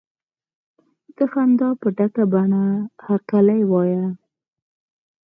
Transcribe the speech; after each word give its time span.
د 1.15 1.17
خندا 1.31 1.69
په 1.81 1.87
ډکه 1.97 2.23
بڼه 2.31 2.63
هرکلی 3.05 3.61
وایه. 3.71 4.07